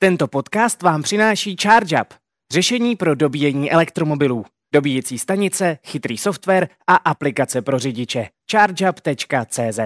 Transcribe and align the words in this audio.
Tento 0.00 0.28
podcast 0.28 0.82
vám 0.82 1.02
přináší 1.02 1.56
ChargeUp, 1.56 2.14
řešení 2.52 2.96
pro 2.96 3.14
dobíjení 3.14 3.72
elektromobilů, 3.72 4.44
dobíjecí 4.74 5.18
stanice, 5.18 5.78
chytrý 5.86 6.18
software 6.18 6.68
a 6.86 6.94
aplikace 6.94 7.62
pro 7.62 7.78
řidiče. 7.78 8.26
ChargeUp.cz 8.50 9.78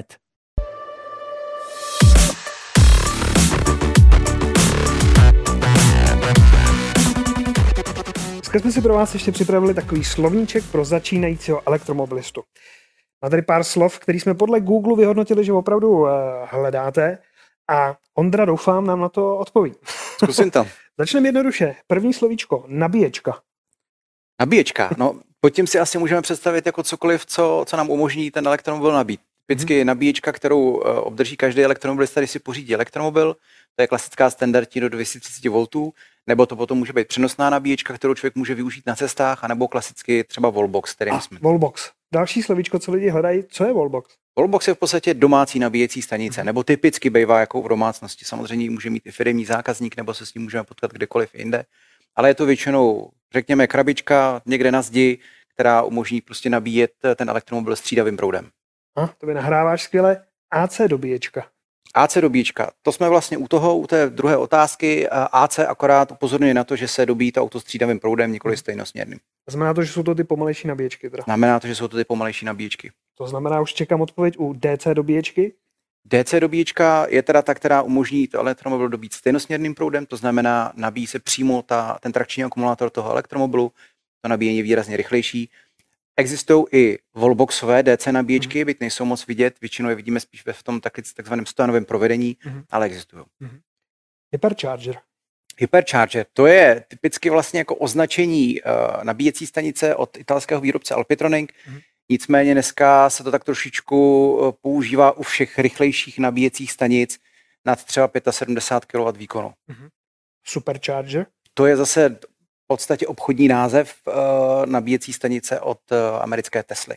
Dneska 8.32 8.58
jsme 8.58 8.72
si 8.72 8.82
pro 8.82 8.94
vás 8.94 9.14
ještě 9.14 9.32
připravili 9.32 9.74
takový 9.74 10.04
slovníček 10.04 10.64
pro 10.72 10.84
začínajícího 10.84 11.68
elektromobilistu. 11.68 12.42
Má 13.22 13.30
tady 13.30 13.42
pár 13.42 13.64
slov, 13.64 13.98
který 13.98 14.20
jsme 14.20 14.34
podle 14.34 14.60
Google 14.60 14.96
vyhodnotili, 14.96 15.44
že 15.44 15.52
opravdu 15.52 15.90
uh, 15.90 16.08
hledáte 16.44 17.18
a 17.70 17.94
Ondra, 18.14 18.44
doufám, 18.44 18.86
nám 18.86 19.00
na 19.00 19.08
to 19.08 19.36
odpoví. 19.36 19.74
Zkusím 20.24 20.50
to. 20.50 20.66
Začneme 20.98 21.28
jednoduše. 21.28 21.74
První 21.86 22.12
slovíčko, 22.12 22.64
nabíječka. 22.68 23.40
Nabíječka. 24.40 24.90
No, 24.98 25.20
pod 25.40 25.50
tím 25.50 25.66
si 25.66 25.78
asi 25.78 25.98
můžeme 25.98 26.22
představit 26.22 26.66
jako 26.66 26.82
cokoliv, 26.82 27.26
co, 27.26 27.64
co 27.68 27.76
nám 27.76 27.90
umožní 27.90 28.30
ten 28.30 28.46
elektromobil 28.46 28.92
nabít. 28.92 29.20
Typicky 29.46 29.76
hmm. 29.76 29.86
nabíječka, 29.86 30.32
kterou 30.32 30.70
uh, 30.70 30.80
obdrží 30.84 31.36
každý 31.36 31.64
elektromobilista, 31.64 32.20
když 32.20 32.30
si 32.30 32.38
pořídí 32.38 32.74
elektromobil, 32.74 33.36
to 33.76 33.82
je 33.82 33.86
klasická 33.86 34.30
standardní 34.30 34.80
do 34.80 34.88
230 34.88 35.44
V, 35.44 35.66
nebo 36.26 36.46
to 36.46 36.56
potom 36.56 36.78
může 36.78 36.92
být 36.92 37.08
přenosná 37.08 37.50
nabíječka, 37.50 37.94
kterou 37.94 38.14
člověk 38.14 38.34
může 38.34 38.54
využít 38.54 38.86
na 38.86 38.94
cestách, 38.94 39.44
anebo 39.44 39.68
klasicky 39.68 40.24
třeba 40.24 40.50
wallbox, 40.50 40.94
který 40.94 41.10
jsme. 41.20 41.38
Wallbox. 41.42 41.90
Další 42.14 42.42
slovíčko, 42.42 42.78
co 42.78 42.92
lidi 42.92 43.08
hledají, 43.08 43.44
co 43.48 43.64
je 43.64 43.72
wallbox? 43.72 44.14
Wallbox 44.38 44.68
je 44.68 44.74
v 44.74 44.78
podstatě 44.78 45.14
domácí 45.14 45.58
nabíjecí 45.58 46.02
stanice, 46.02 46.40
hmm. 46.40 46.46
nebo 46.46 46.64
typicky 46.64 47.10
bývá 47.10 47.40
jako 47.40 47.62
v 47.62 47.68
domácnosti. 47.68 48.24
Samozřejmě 48.24 48.70
může 48.70 48.90
mít 48.90 49.06
i 49.06 49.10
firmní 49.10 49.44
zákazník, 49.44 49.96
nebo 49.96 50.14
se 50.14 50.26
s 50.26 50.34
ním 50.34 50.42
můžeme 50.42 50.64
potkat 50.64 50.92
kdekoliv 50.92 51.34
jinde, 51.34 51.64
ale 52.16 52.30
je 52.30 52.34
to 52.34 52.46
většinou, 52.46 53.10
řekněme, 53.32 53.66
krabička 53.66 54.42
někde 54.46 54.70
na 54.70 54.82
zdi, 54.82 55.18
která 55.54 55.82
umožní 55.82 56.20
prostě 56.20 56.50
nabíjet 56.50 56.92
ten 57.16 57.30
elektromobil 57.30 57.76
střídavým 57.76 58.16
proudem. 58.16 58.50
A, 58.96 59.06
to 59.06 59.26
by 59.26 59.34
nahráváš 59.34 59.82
skvěle. 59.82 60.24
AC 60.50 60.80
dobíječka. 60.86 61.46
AC 61.94 62.16
dobíječka. 62.16 62.70
To 62.82 62.92
jsme 62.92 63.08
vlastně 63.08 63.38
u 63.38 63.48
toho, 63.48 63.78
u 63.78 63.86
té 63.86 64.10
druhé 64.10 64.36
otázky. 64.36 65.08
AC 65.10 65.58
akorát 65.58 66.12
upozorňuje 66.12 66.54
na 66.54 66.64
to, 66.64 66.76
že 66.76 66.88
se 66.88 67.06
dobíjí 67.06 67.32
to 67.32 67.42
auto 67.42 67.60
střídavým 67.60 68.00
proudem, 68.00 68.32
nikoli 68.32 68.56
stejnosměrným. 68.56 69.18
Znamená 69.48 69.74
to, 69.74 69.82
že 69.82 69.92
jsou 69.92 70.02
to 70.02 70.14
ty 70.14 70.24
pomalejší 70.24 70.68
nabíječky. 70.68 71.10
Teda. 71.10 71.22
Znamená 71.22 71.60
to, 71.60 71.66
že 71.66 71.74
jsou 71.74 71.88
to 71.88 71.96
ty 71.96 72.04
pomalejší 72.04 72.46
nabíječky. 72.46 72.90
To 73.18 73.26
znamená, 73.26 73.60
už 73.60 73.74
čekám 73.74 74.00
odpověď 74.00 74.34
u 74.38 74.52
DC 74.52 74.86
dobíječky. 74.94 75.54
DC 76.04 76.34
dobíječka 76.40 77.06
je 77.08 77.22
teda 77.22 77.42
ta, 77.42 77.54
která 77.54 77.82
umožní 77.82 78.28
to 78.28 78.38
elektromobil 78.38 78.88
dobít 78.88 79.12
stejnosměrným 79.12 79.74
proudem, 79.74 80.06
to 80.06 80.16
znamená, 80.16 80.72
nabíjí 80.76 81.06
se 81.06 81.18
přímo 81.18 81.62
ta, 81.62 81.98
ten 82.00 82.12
trakční 82.12 82.44
akumulátor 82.44 82.90
toho 82.90 83.10
elektromobilu, 83.10 83.72
to 84.20 84.28
nabíjení 84.28 84.58
je 84.58 84.62
výrazně 84.62 84.96
rychlejší. 84.96 85.50
Existují 86.16 86.64
i 86.72 86.98
wallboxové 87.14 87.82
DC 87.82 88.06
nabíječky, 88.06 88.62
mm-hmm. 88.62 88.66
byť 88.66 88.80
nejsou 88.80 89.04
moc 89.04 89.26
vidět, 89.26 89.60
většinou 89.60 89.88
je 89.88 89.94
vidíme 89.94 90.20
spíš 90.20 90.46
ve 90.46 90.52
v 90.52 90.62
tom 90.62 90.80
takzvaném 90.80 91.46
stojanovém 91.46 91.84
provedení, 91.84 92.36
mm-hmm. 92.44 92.64
ale 92.70 92.86
existují. 92.86 93.24
Mm-hmm. 93.40 93.60
Hypercharger. 94.32 94.98
Hypercharger, 95.58 96.26
to 96.32 96.46
je 96.46 96.84
typicky 96.88 97.30
vlastně 97.30 97.60
jako 97.60 97.74
označení 97.74 98.62
uh, 98.62 99.04
nabíjecí 99.04 99.46
stanice 99.46 99.94
od 99.94 100.16
italského 100.16 100.60
výrobce 100.60 100.94
Alpitronic. 100.94 101.50
Mm-hmm. 101.50 101.80
Nicméně 102.08 102.52
dneska 102.52 103.10
se 103.10 103.24
to 103.24 103.30
tak 103.30 103.44
trošičku 103.44 104.32
uh, 104.32 104.52
používá 104.60 105.12
u 105.12 105.22
všech 105.22 105.58
rychlejších 105.58 106.18
nabíjecích 106.18 106.72
stanic 106.72 107.18
nad 107.64 107.84
třeba 107.84 108.10
75 108.30 108.92
kW 108.92 109.18
výkonu. 109.18 109.48
Mm-hmm. 109.48 109.88
Supercharger? 110.44 111.26
To 111.54 111.66
je 111.66 111.76
zase 111.76 112.18
podstatě 112.76 113.06
obchodní 113.06 113.48
název 113.48 113.94
uh, 114.06 114.14
nabíjecí 114.66 115.12
stanice 115.12 115.60
od 115.60 115.78
uh, 115.90 116.22
americké 116.22 116.62
Tesly. 116.62 116.96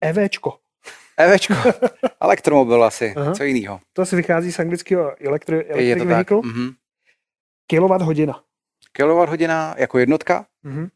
EVčko. 0.00 0.58
EVčko. 1.16 1.54
Elektromobil 2.20 2.84
asi, 2.84 3.14
Aha. 3.16 3.34
co 3.34 3.44
jiného. 3.44 3.80
To 3.92 4.02
asi 4.02 4.16
vychází 4.16 4.52
z 4.52 4.58
anglického 4.58 5.10
elektri- 5.10 5.64
electric 5.68 6.04
vehicle. 6.04 6.36
Mm-hmm. 6.36 6.74
Kilowatt 7.66 8.02
hodina. 8.02 8.42
Kilowatt 8.92 9.30
hodina 9.30 9.74
jako 9.78 9.98
jednotka. 9.98 10.46
Mm-hmm. 10.64 10.88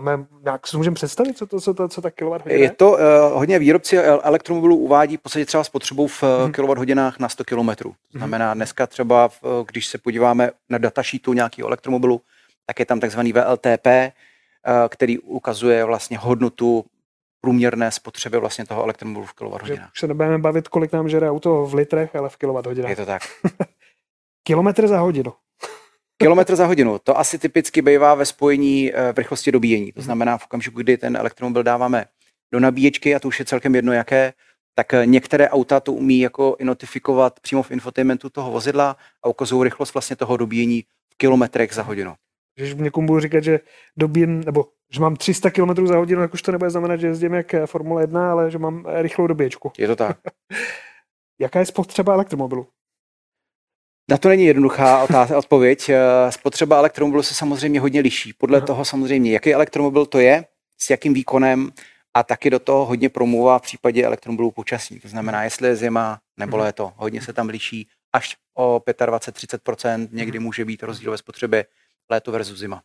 Máme, 0.00 0.26
jak 0.46 0.66
si 0.66 0.76
můžeme 0.76 0.94
představit, 0.94 1.38
co 1.38 1.46
to, 1.46 1.60
co 1.60 1.74
to, 1.74 1.88
co 1.88 2.02
ta 2.02 2.10
hodina 2.10 2.42
je? 2.46 2.70
to 2.70 2.90
uh, 2.90 2.98
hodně 3.32 3.58
výrobci 3.58 3.98
elektromobilů 3.98 4.76
uvádí 4.76 5.16
v 5.16 5.20
podstatě 5.20 5.44
třeba 5.46 5.64
spotřebou 5.64 6.06
v 6.06 6.22
mm. 6.22 6.52
kilowatt 6.52 6.78
hodinách 6.78 7.18
na 7.18 7.28
100 7.28 7.44
km. 7.44 7.68
To 7.76 7.94
znamená, 8.12 8.54
dneska 8.54 8.86
třeba, 8.86 9.28
když 9.66 9.86
se 9.86 9.98
podíváme 9.98 10.50
na 10.68 10.78
datasheetu 10.78 11.32
nějakého 11.32 11.68
elektromobilu, 11.68 12.20
tak 12.66 12.78
je 12.78 12.86
tam 12.86 13.00
takzvaný 13.00 13.32
VLTP, 13.32 13.86
uh, 13.86 14.88
který 14.88 15.18
ukazuje 15.18 15.84
vlastně 15.84 16.18
hodnotu 16.18 16.84
průměrné 17.40 17.90
spotřeby 17.90 18.38
vlastně 18.38 18.66
toho 18.66 18.82
elektromobilu 18.82 19.26
v 19.26 19.34
hodinách. 19.62 19.90
Už 19.92 20.00
se 20.00 20.06
nebudeme 20.06 20.38
bavit, 20.38 20.68
kolik 20.68 20.92
nám 20.92 21.08
žere 21.08 21.30
auto 21.30 21.66
v 21.66 21.74
litrech, 21.74 22.16
ale 22.16 22.28
v 22.28 22.36
hodinách. 22.66 22.90
Je 22.90 22.96
to 22.96 23.06
tak. 23.06 23.22
Kilometr 24.42 24.86
za 24.88 24.98
hodinu. 24.98 25.32
Kilometr 26.18 26.56
za 26.56 26.66
hodinu. 26.66 26.98
To 26.98 27.18
asi 27.18 27.38
typicky 27.38 27.82
bývá 27.82 28.14
ve 28.14 28.26
spojení 28.26 28.92
eh, 28.94 29.12
v 29.12 29.18
rychlosti 29.18 29.52
dobíjení. 29.52 29.92
To 29.92 30.02
znamená 30.02 30.38
v 30.38 30.44
okamžiku, 30.44 30.80
kdy 30.80 30.96
ten 30.96 31.16
elektromobil 31.16 31.62
dáváme 31.62 32.04
do 32.52 32.60
nabíječky, 32.60 33.14
a 33.14 33.18
to 33.18 33.28
už 33.28 33.38
je 33.38 33.44
celkem 33.44 33.74
jedno 33.74 33.92
jaké, 33.92 34.32
tak 34.74 34.94
eh, 34.94 35.06
některé 35.06 35.48
auta 35.48 35.80
to 35.80 35.92
umí 35.92 36.20
jako 36.20 36.56
notifikovat 36.62 37.40
přímo 37.40 37.62
v 37.62 37.70
infotainmentu 37.70 38.30
toho 38.30 38.50
vozidla 38.50 38.96
a 39.22 39.28
ukazují 39.28 39.64
rychlost 39.64 39.94
vlastně 39.94 40.16
toho 40.16 40.36
dobíjení 40.36 40.82
v 41.12 41.16
kilometrech 41.16 41.72
za 41.72 41.82
hodinu. 41.82 42.14
Když 42.58 42.74
někomu 42.74 43.06
budu 43.06 43.20
říkat, 43.20 43.44
že 43.44 43.60
dobím, 43.96 44.40
nebo 44.40 44.68
že 44.92 45.00
mám 45.00 45.16
300 45.16 45.50
km 45.50 45.86
za 45.86 45.96
hodinu, 45.96 46.20
tak 46.20 46.34
už 46.34 46.42
to 46.42 46.52
nebude 46.52 46.70
znamenat, 46.70 46.96
že 46.96 47.06
jezdím 47.06 47.34
jak 47.34 47.54
eh, 47.54 47.66
Formule 47.66 48.02
1, 48.02 48.32
ale 48.32 48.50
že 48.50 48.58
mám 48.58 48.84
rychlou 48.86 49.26
dobíječku. 49.26 49.72
Je 49.78 49.86
to 49.86 49.96
tak. 49.96 50.18
Jaká 51.40 51.58
je 51.58 51.66
spotřeba 51.66 52.12
elektromobilu? 52.12 52.66
Na 54.10 54.18
to 54.18 54.28
není 54.28 54.44
jednoduchá 54.44 55.02
otázka, 55.02 55.38
odpověď. 55.38 55.88
Eh, 55.88 56.32
spotřeba 56.32 56.78
elektromobilu 56.78 57.22
se 57.22 57.34
samozřejmě 57.34 57.80
hodně 57.80 58.00
liší. 58.00 58.32
Podle 58.32 58.58
Aha. 58.58 58.66
toho 58.66 58.84
samozřejmě, 58.84 59.32
jaký 59.32 59.54
elektromobil 59.54 60.06
to 60.06 60.18
je, 60.18 60.44
s 60.78 60.90
jakým 60.90 61.14
výkonem 61.14 61.72
a 62.14 62.22
taky 62.22 62.50
do 62.50 62.58
toho 62.58 62.84
hodně 62.84 63.08
promluvá 63.08 63.58
v 63.58 63.62
případě 63.62 64.04
elektromobilů 64.04 64.50
počasí. 64.50 65.00
To 65.00 65.08
znamená, 65.08 65.44
jestli 65.44 65.68
je 65.68 65.76
zima 65.76 66.20
nebo 66.36 66.56
mhm. 66.56 66.66
léto. 66.66 66.92
Hodně 66.96 67.22
se 67.22 67.32
tam 67.32 67.48
liší 67.48 67.88
až 68.12 68.36
o 68.54 68.78
25-30%. 68.78 70.08
Někdy 70.12 70.38
mhm. 70.38 70.44
může 70.44 70.64
být 70.64 70.82
rozdíl 70.82 71.10
ve 71.10 71.18
spotřebě 71.18 71.66
léto 72.10 72.32
versus 72.32 72.58
zima. 72.58 72.82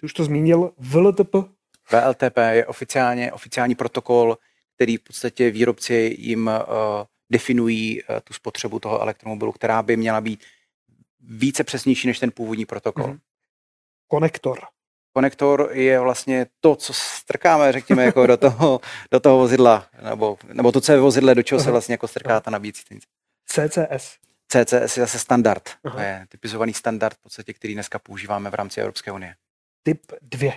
Ty 0.00 0.04
už 0.06 0.12
to 0.12 0.24
zmínil, 0.24 0.72
VLTP? 0.78 1.34
VLTP 1.90 2.36
je 2.50 2.66
oficiálně, 2.66 3.32
oficiální 3.32 3.74
protokol, 3.74 4.38
který 4.74 4.96
v 4.96 5.00
podstatě 5.00 5.50
výrobci 5.50 6.16
jim 6.18 6.46
uh, 6.46 6.52
definují 7.30 8.02
uh, 8.02 8.16
tu 8.24 8.32
spotřebu 8.32 8.78
toho 8.78 9.00
elektromobilu, 9.00 9.52
která 9.52 9.82
by 9.82 9.96
měla 9.96 10.20
být 10.20 10.44
více 11.20 11.64
přesnější 11.64 12.06
než 12.06 12.18
ten 12.18 12.30
původní 12.30 12.66
protokol. 12.66 13.04
Mm-hmm. 13.04 13.18
Konektor. 14.08 14.58
Konektor 15.12 15.70
je 15.72 16.00
vlastně 16.00 16.46
to, 16.60 16.76
co 16.76 16.92
strkáme, 16.92 17.72
řekněme, 17.72 18.04
jako 18.04 18.26
do 18.26 18.36
toho, 18.36 18.80
do 19.10 19.20
toho 19.20 19.38
vozidla, 19.38 19.86
nebo, 20.02 20.38
nebo 20.52 20.72
to, 20.72 20.80
co 20.80 20.92
je 20.92 21.00
vozidle, 21.00 21.34
do 21.34 21.42
čeho 21.42 21.60
se 21.60 21.70
vlastně 21.70 21.92
jako 21.92 22.08
strká 22.08 22.40
ta 22.40 22.50
nabíjecí 22.50 22.82
stanice. 22.82 23.06
CCS. 23.46 24.16
CCS 24.48 24.96
je 24.96 25.00
zase 25.02 25.18
standard. 25.18 25.70
Aha. 25.84 25.94
To 25.94 26.00
je 26.00 26.26
typizovaný 26.28 26.74
standard, 26.74 27.16
v 27.16 27.22
podstatě, 27.22 27.52
který 27.54 27.74
dneska 27.74 27.98
používáme 27.98 28.50
v 28.50 28.54
rámci 28.54 28.80
Evropské 28.80 29.12
unie. 29.12 29.34
Typ 29.82 30.12
2. 30.22 30.52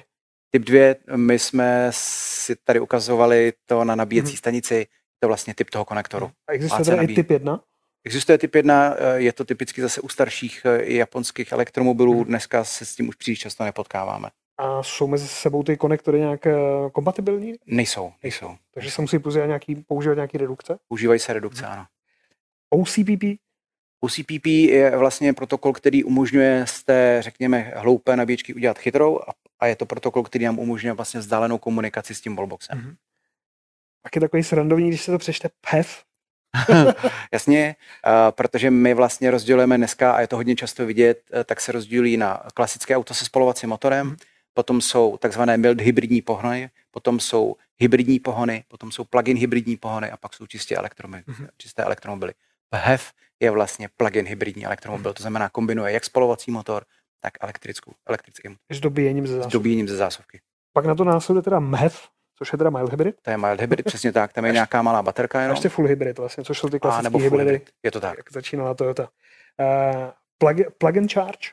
Typ 0.52 0.64
2, 0.64 0.96
my 1.16 1.40
jsme 1.40 1.88
si 1.94 2.56
tady 2.56 2.80
ukazovali 2.80 3.53
to 3.66 3.84
na 3.84 3.96
nabíjecí 3.96 4.32
hmm. 4.32 4.38
stanici, 4.38 4.88
to 5.22 5.26
je 5.26 5.28
vlastně 5.28 5.54
typ 5.54 5.70
toho 5.70 5.86
konektoru. 5.86 6.32
A 6.48 6.52
existuje 6.52 6.86
tady 6.86 7.14
i 7.14 7.16
typ 7.16 7.32
1? 7.32 7.62
Existuje 8.04 8.38
typ 8.38 8.56
1, 8.56 8.96
eh, 8.98 9.20
je 9.20 9.34
to 9.34 9.46
typicky 9.46 9.82
zase 9.82 10.02
u 10.02 10.09
starších 10.09 10.62
eh, 10.66 10.82
i 10.82 10.96
japonských 10.96 11.52
elektromobilů, 11.52 12.14
hmm. 12.14 12.23
dneska 12.23 12.64
se 12.64 12.85
s 12.85 12.96
tím 12.96 13.09
už 13.09 13.16
příliš 13.16 13.40
často 13.40 13.64
nepotkáváme. 13.64 14.29
A 14.58 14.84
jsou 14.84 15.08
mezi 15.08 15.28
sebou 15.28 15.64
ty 15.64 15.78
konektory 15.78 16.20
nějak 16.20 16.47
eh, 16.47 16.56
kompatibilní? 16.91 17.53
Nejsou, 17.66 18.12
nejsou. 18.23 18.56
Takže 18.73 18.91
se 18.91 19.02
musí 19.02 19.20
používat 19.20 19.46
nějaký, 19.46 19.76
používat 19.76 20.16
nějaký 20.16 20.38
redukce? 20.38 20.78
Používají 20.88 21.20
se 21.20 21.34
redukce, 21.34 21.66
hmm. 21.66 21.74
ano. 21.74 21.85
OCPP? 22.70 23.24
OCPP 24.02 24.46
je 24.46 24.97
vlastně 24.97 25.34
protokol, 25.34 25.74
který 25.74 26.03
umožňuje 26.03 26.66
z 26.67 26.84
té, 26.84 27.17
řekněme, 27.20 27.74
hloupé 27.76 28.16
nabíječky 28.16 28.53
udělat 28.53 28.79
chytrou 28.79 29.20
a 29.59 29.67
je 29.67 29.76
to 29.76 29.85
protokol, 29.85 30.24
který 30.24 30.46
nám 30.46 30.59
umožňuje 30.59 30.94
vlastně 30.94 31.20
vzdálenou 31.20 31.58
komunikaci 31.58 32.16
s 32.16 32.22
tím 32.22 32.35
wallboxem. 32.35 32.78
Mm-hmm. 32.78 32.96
Pak 34.02 34.16
je 34.16 34.22
takový 34.22 34.44
srandovní, 34.44 34.88
když 34.90 35.02
se 35.02 35.12
to 35.12 35.18
přečte 35.18 35.50
PEF. 35.72 36.03
Jasně, 37.32 37.76
protože 38.30 38.72
my 38.72 38.94
vlastně 38.94 39.32
rozdělujeme 39.32 39.78
dneska, 39.78 40.12
a 40.12 40.22
je 40.22 40.28
to 40.28 40.36
hodně 40.36 40.56
často 40.56 40.86
vidět, 40.86 41.22
uh, 41.34 41.44
tak 41.44 41.62
se 41.62 41.72
rozdělí 41.72 42.18
na 42.18 42.44
klasické 42.53 42.96
auto 42.98 43.14
se 43.14 43.26
spalovacím 43.26 43.70
motorem, 43.70 44.08
mm. 44.08 44.16
potom 44.53 44.82
jsou 44.82 45.18
takzvané 45.18 45.58
mild 45.58 45.82
hybridní 45.82 46.22
pohony, 46.22 46.70
potom 46.92 47.20
jsou 47.20 47.56
hybridní 47.80 48.20
pohony, 48.20 48.64
potom 48.68 48.92
jsou 48.92 49.03
plug-in 49.03 49.38
hybridní 49.38 49.78
pohony 49.78 50.12
a 50.12 50.18
pak 50.18 50.34
jsou 50.34 50.46
čistě 50.48 50.76
elektromobily, 50.76 51.24
mm. 51.28 51.48
čisté 51.58 51.84
elektromobily. 51.84 52.34
PHEV 52.70 53.12
je 53.40 53.52
vlastně 53.52 53.90
plug-in 53.98 54.26
hybridní 54.26 54.66
elektromobil, 54.66 55.14
to 55.14 55.24
znamená 55.24 55.50
kombinuje 55.50 55.94
jak 55.94 56.06
spalovací 56.06 56.52
motor, 56.52 56.86
tak 57.20 57.34
elektrickou, 57.42 57.94
elektrický 58.08 58.50
motor. 58.50 58.62
S 58.70 58.80
dobíjením 58.80 59.28
ze 59.28 59.34
S 59.34 59.36
zásuvky. 59.36 59.53
dobíjením 59.53 59.88
ze 59.88 59.96
zásuvky. 59.96 60.42
Pak 60.74 60.86
na 60.86 60.96
to 60.96 61.03
následuje 61.03 61.44
teda 61.44 61.59
MHEV, 61.59 62.08
což 62.41 62.53
je 62.53 62.58
teda 62.58 62.70
mild 62.70 62.91
hybrid. 62.91 63.16
To 63.22 63.29
je 63.32 63.38
mild 63.38 63.61
hybrid, 63.61 63.85
přesně 63.85 64.11
tak, 64.11 64.34
tam 64.34 64.46
je 64.46 64.52
nějaká 64.52 64.82
malá 64.82 65.03
baterka 65.03 65.40
A 65.40 65.41
jenom. 65.41 65.55
ještě 65.55 65.70
full 65.70 65.88
hybrid 65.88 66.17
vlastně, 66.17 66.43
což 66.43 66.59
jsou 66.59 66.70
ty 66.70 66.76
A 66.78 66.79
klasické 66.79 67.03
nebo 67.03 67.20
hybridy, 67.20 67.43
hybrid, 67.52 67.70
je 67.84 67.91
to 67.91 67.99
tak. 67.99 68.17
jak 68.17 68.32
začínala 68.32 68.73
Toyota. 68.73 69.09
Uh, 69.59 70.08
plug, 70.38 70.58
plug 70.78 70.97
and 70.97 71.14
charge. 71.14 71.49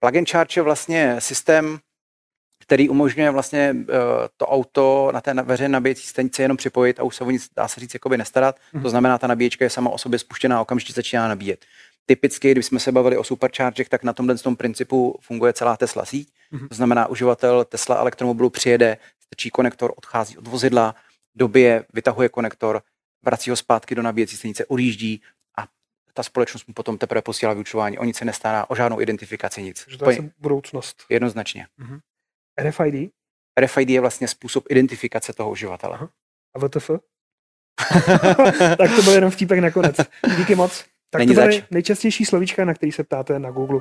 Plug 0.00 0.16
and 0.16 0.30
charge 0.30 0.58
je 0.58 0.62
vlastně 0.62 1.16
systém, 1.18 1.78
který 2.62 2.88
umožňuje 2.88 3.30
vlastně 3.30 3.76
uh, 3.78 3.84
to 4.36 4.46
auto 4.46 5.10
na 5.14 5.20
té 5.20 5.34
veřejné 5.34 5.72
nabíjecí 5.72 6.06
stanici 6.06 6.42
jenom 6.42 6.56
připojit 6.56 7.00
a 7.00 7.02
už 7.02 7.16
se 7.16 7.24
o 7.24 7.30
nic, 7.30 7.48
dá 7.56 7.68
se 7.68 7.80
říct, 7.80 7.94
jakoby 7.94 8.18
nestarat. 8.18 8.56
Mhm. 8.72 8.82
To 8.82 8.90
znamená, 8.90 9.18
ta 9.18 9.26
nabíječka 9.26 9.64
je 9.64 9.70
sama 9.70 9.90
o 9.90 9.98
sobě 9.98 10.18
spuštěná 10.18 10.58
a 10.58 10.60
okamžitě 10.60 10.92
začíná 10.92 11.28
nabíjet. 11.28 11.64
Typicky, 12.06 12.50
když 12.52 12.66
jsme 12.66 12.80
se 12.80 12.92
bavili 12.92 13.16
o 13.16 13.24
superchargech, 13.24 13.88
tak 13.88 14.02
na 14.04 14.12
tomhle 14.12 14.38
tom 14.38 14.56
principu 14.56 15.18
funguje 15.20 15.52
celá 15.52 15.76
Tesla 15.76 16.04
síť. 16.04 16.28
Mhm. 16.50 16.68
To 16.68 16.74
znamená, 16.74 17.06
uživatel 17.06 17.64
Tesla 17.64 17.96
elektromobilu 17.96 18.50
přijede, 18.50 18.96
strčí 19.34 19.50
konektor, 19.50 19.92
odchází 19.96 20.38
od 20.38 20.46
vozidla, 20.46 20.94
dobije, 21.34 21.84
vytahuje 21.92 22.28
konektor, 22.28 22.82
vrací 23.22 23.50
ho 23.50 23.56
zpátky 23.56 23.94
do 23.94 24.02
nabíjecí 24.02 24.36
stanice, 24.36 24.66
odjíždí 24.66 25.22
a 25.58 25.66
ta 26.14 26.22
společnost 26.22 26.68
mu 26.68 26.74
potom 26.74 26.98
teprve 26.98 27.22
posílá 27.22 27.52
vyučování. 27.52 27.98
O 27.98 28.04
nic 28.04 28.16
se 28.16 28.24
nestará, 28.24 28.70
o 28.70 28.74
žádnou 28.74 29.00
identifikaci, 29.00 29.62
nic. 29.62 29.84
Takže 29.84 29.98
to 29.98 30.10
je 30.10 30.30
budoucnost. 30.38 31.04
Jednoznačně. 31.08 31.66
RFID 32.60 33.12
RFID 33.60 33.90
je 33.90 34.00
vlastně 34.00 34.28
způsob 34.28 34.64
identifikace 34.70 35.32
toho 35.32 35.50
uživatele. 35.50 35.94
Aha. 35.94 36.08
a 36.54 36.58
VTF. 36.58 36.90
tak 38.78 38.96
to 38.96 39.02
byl 39.02 39.12
jenom 39.12 39.30
vtípek 39.30 39.58
nakonec. 39.58 39.96
Díky 40.36 40.54
moc. 40.54 40.84
Tak 41.10 41.18
Není 41.18 41.34
to 41.34 41.40
byly 41.40 41.64
nejčastější 41.70 42.24
slovíčka, 42.24 42.64
na 42.64 42.74
který 42.74 42.92
se 42.92 43.04
ptáte 43.04 43.38
na 43.38 43.50
Google. 43.50 43.80